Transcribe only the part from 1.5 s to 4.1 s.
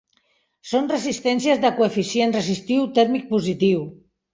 de coeficient resistiu tèrmic positiu.